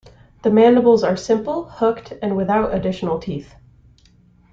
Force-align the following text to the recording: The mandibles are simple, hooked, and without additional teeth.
The 0.41 0.49
mandibles 0.49 1.03
are 1.03 1.15
simple, 1.15 1.65
hooked, 1.69 2.11
and 2.23 2.35
without 2.35 2.73
additional 2.73 3.19
teeth. 3.19 3.53